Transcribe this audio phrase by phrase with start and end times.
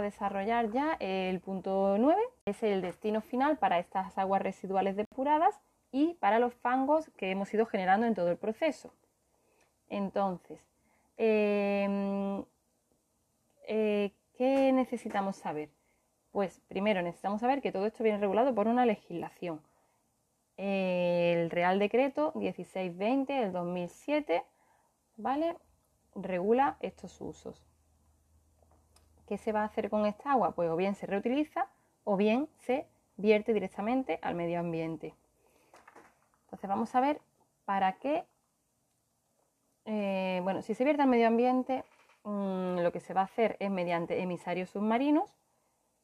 [0.00, 5.60] desarrollar ya el punto 9, es el destino final para estas aguas residuales depuradas
[5.90, 8.92] y para los fangos que hemos ido generando en todo el proceso.
[9.88, 10.60] Entonces,
[11.16, 12.44] em,
[13.66, 15.70] eh, ¿qué necesitamos saber?
[16.32, 19.60] Pues primero necesitamos saber que todo esto viene regulado por una legislación.
[20.56, 24.44] El Real Decreto 1620 del 2007,
[25.16, 25.56] ¿vale?
[26.14, 27.71] Regula estos usos.
[29.32, 30.50] ¿Qué se va a hacer con esta agua?
[30.50, 31.66] Pues o bien se reutiliza
[32.04, 35.14] o bien se vierte directamente al medio ambiente.
[36.44, 37.18] Entonces vamos a ver
[37.64, 38.26] para qué,
[39.86, 41.82] eh, bueno, si se vierte al medio ambiente,
[42.24, 45.34] mm, lo que se va a hacer es mediante emisarios submarinos,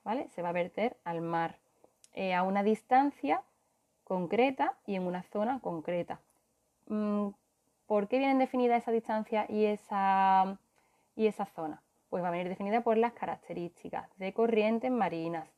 [0.05, 0.31] ¿vale?
[0.31, 1.59] Se va a verter al mar
[2.15, 3.43] eh, a una distancia
[4.05, 6.19] concreta y en una zona concreta.
[6.87, 7.29] Mm,
[7.87, 10.59] ¿Por qué vienen definidas esa distancia y esa,
[11.15, 11.83] y esa zona?
[12.09, 15.49] Pues va a venir definida por las características de corrientes marinas,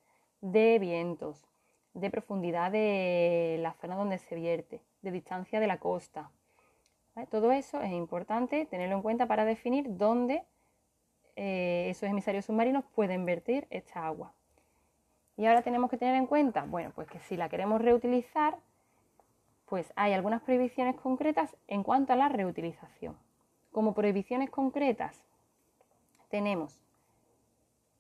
[0.41, 1.47] de vientos,
[1.95, 6.31] de profundidad de la zona donde se vierte, de distancia de la costa.
[7.31, 10.45] Todo eso es importante tenerlo en cuenta para definir dónde
[11.37, 14.33] eh, esos emisarios submarinos pueden vertir esta agua.
[15.37, 18.59] Y ahora tenemos que tener en cuenta, bueno, pues que si la queremos reutilizar,
[19.67, 23.17] pues hay algunas prohibiciones concretas en cuanto a la reutilización.
[23.71, 25.23] Como prohibiciones concretas
[26.31, 26.81] tenemos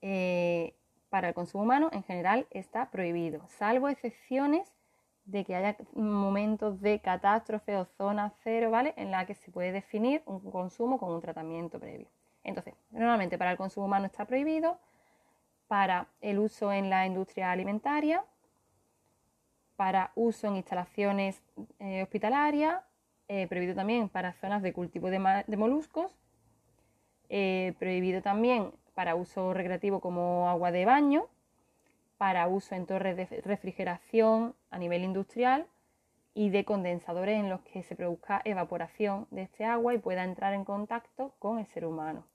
[0.02, 0.74] eh,
[1.10, 4.72] para el consumo humano en general está prohibido, salvo excepciones
[5.24, 8.94] de que haya momentos de catástrofe o zona cero, ¿vale?
[8.96, 12.08] En la que se puede definir un consumo con un tratamiento previo.
[12.42, 14.78] Entonces, normalmente para el consumo humano está prohibido,
[15.68, 18.24] para el uso en la industria alimentaria,
[19.76, 21.42] para uso en instalaciones
[21.78, 22.82] eh, hospitalarias,
[23.28, 25.20] eh, prohibido también para zonas de cultivo de,
[25.56, 26.18] moluscos,
[27.30, 31.26] eh, prohibido también para uso recreativo como agua de baño,
[32.18, 35.66] para uso en torres de refrigeración a nivel industrial
[36.34, 40.52] y de condensadores en los que se produzca evaporación de este agua y pueda entrar
[40.52, 42.26] en contacto con el ser humano.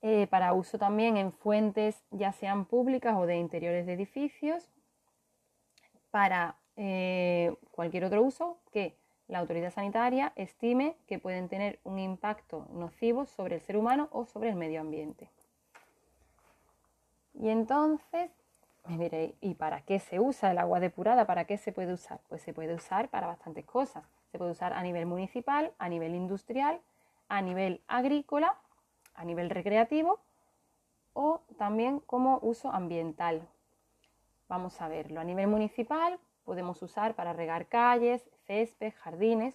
[0.00, 4.68] Eh, para uso también en fuentes ya sean públicas o de interiores de edificios,
[6.10, 8.96] para eh, cualquier otro uso que
[9.28, 14.24] la autoridad sanitaria estime que pueden tener un impacto nocivo sobre el ser humano o
[14.24, 15.30] sobre el medio ambiente.
[17.34, 18.30] Y entonces,
[19.40, 21.26] ¿y para qué se usa el agua depurada?
[21.26, 22.20] ¿Para qué se puede usar?
[22.28, 24.04] Pues se puede usar para bastantes cosas.
[24.32, 26.80] Se puede usar a nivel municipal, a nivel industrial,
[27.28, 28.56] a nivel agrícola,
[29.14, 30.20] a nivel recreativo
[31.12, 33.46] o también como uso ambiental.
[34.48, 35.20] Vamos a verlo.
[35.20, 39.54] A nivel municipal podemos usar para regar calles, césped, jardines.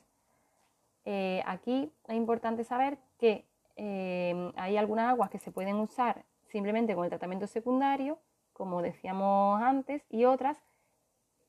[1.06, 3.46] Eh, aquí es importante saber que
[3.78, 8.20] eh, hay algunas aguas que se pueden usar simplemente con el tratamiento secundario,
[8.54, 10.62] como decíamos antes, y otras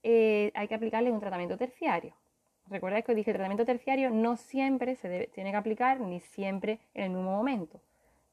[0.03, 2.15] eh, hay que aplicarles un tratamiento terciario.
[2.71, 7.04] Recordáis que dije el tratamiento terciario no siempre se tiene que aplicar ni siempre en
[7.04, 7.83] el mismo momento.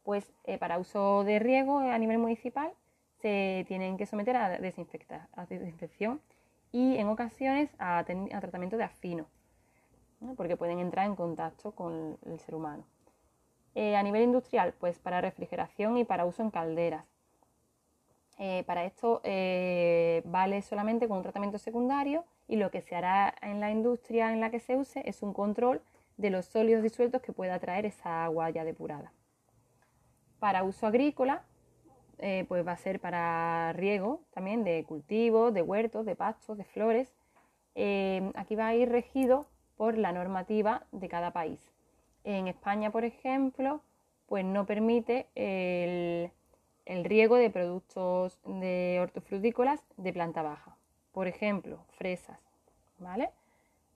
[0.03, 2.71] Pues para uso de riego a nivel municipal
[3.21, 6.21] se tienen que someter a desinfección
[6.71, 9.25] y en ocasiones a, tratamiento de afino,
[10.37, 12.83] porque pueden entrar en contacto con el ser humano.
[13.75, 17.05] Eh, a nivel industrial, pues para refrigeración y para uso en calderas.
[18.37, 23.35] Eh, para esto eh, vale solamente con un tratamiento secundario y lo que se hará
[23.41, 25.81] en la industria en la que se use es un control
[26.17, 29.11] de los sólidos disueltos que pueda traer esa agua ya depurada.
[30.39, 31.43] Para uso agrícola,
[32.23, 36.63] eh, pues va a ser para riego también de cultivos, de huertos, de pastos, de
[36.63, 37.11] flores.
[37.73, 41.59] Eh, aquí va a ir regido por la normativa de cada país.
[42.23, 43.81] En España, por ejemplo,
[44.27, 46.31] pues no permite el,
[47.03, 50.77] riego de productos de hortofrutícolas de planta baja.
[51.13, 52.39] Por ejemplo, fresas,
[52.99, 53.31] ¿vale?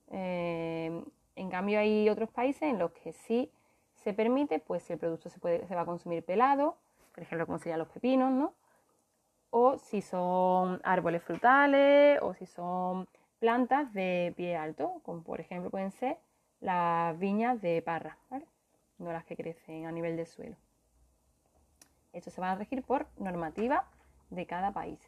[0.09, 1.03] Eh,
[1.35, 3.51] en cambio hay otros países en los que sí
[3.93, 6.75] se permite, pues el producto se, puede, se va a consumir pelado,
[7.15, 8.53] por ejemplo, como serían los pepinos, ¿no?
[9.49, 13.07] O si son árboles frutales o si son
[13.39, 16.17] plantas de pie alto, como por ejemplo pueden ser
[16.59, 18.45] las viñas de parra, ¿vale?
[18.97, 20.57] No las que crecen a nivel de suelo.
[22.11, 23.85] Esto se va a regir por normativa
[24.29, 24.99] de cada país.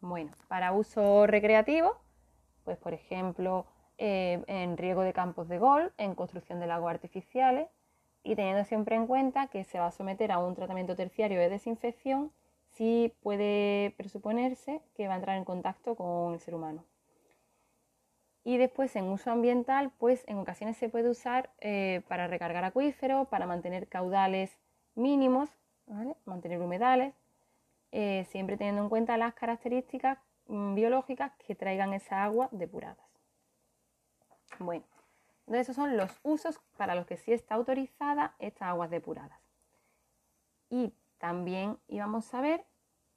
[0.00, 1.96] Bueno, para uso recreativo,
[2.64, 3.64] pues por ejemplo,
[3.96, 7.68] eh, en riego de campos de golf, en construcción de lagos artificiales,
[8.22, 11.48] y teniendo siempre en cuenta que se va a someter a un tratamiento terciario de
[11.48, 12.32] desinfección
[12.72, 16.84] si puede presuponerse que va a entrar en contacto con el ser humano.
[18.44, 23.28] Y después en uso ambiental, pues en ocasiones se puede usar eh, para recargar acuíferos,
[23.28, 24.56] para mantener caudales
[24.94, 25.50] mínimos,
[26.24, 27.14] mantener humedales,
[27.92, 32.98] eh, siempre teniendo en cuenta las características mm, biológicas que traigan esa agua depuradas.
[34.58, 34.84] Bueno,
[35.46, 39.40] entonces esos son los usos para los que sí está autorizada estas aguas depuradas.
[40.68, 42.64] Y también íbamos a ver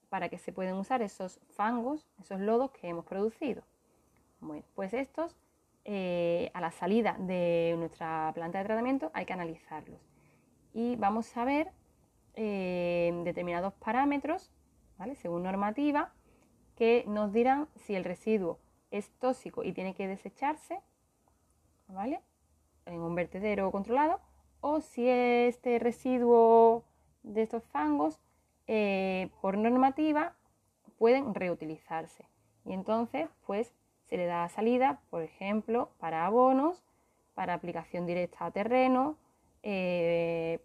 [0.10, 3.64] para qué se pueden usar esos fangos, esos lodos que hemos producido.
[4.40, 5.36] Bueno, pues estos
[5.86, 10.00] eh, a la salida de nuestra planta de tratamiento hay que analizarlos.
[10.74, 11.72] Y vamos a ver
[12.36, 14.52] eh, determinados parámetros,
[15.16, 16.14] según normativa,
[16.76, 18.60] que nos dirán si el residuo
[18.92, 20.80] es tóxico y tiene que desecharse
[21.88, 22.22] ¿vale?
[22.86, 24.20] en un vertedero controlado,
[24.62, 26.84] o si este residuo
[27.24, 28.20] de estos fangos,
[28.68, 30.36] eh, por normativa,
[30.98, 32.26] pueden reutilizarse.
[32.66, 33.74] Y entonces, pues,
[34.06, 36.84] se le da salida, por ejemplo, para abonos,
[37.34, 39.18] para aplicación directa a terreno,
[39.64, 40.60] eh,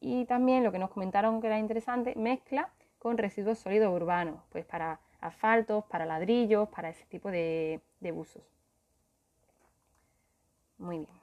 [0.00, 4.64] y también lo que nos comentaron que era interesante, mezcla con residuos sólidos urbanos, pues
[4.64, 8.57] para asfaltos, para ladrillos, para ese tipo de, de usos.
[10.78, 11.17] Muy bien.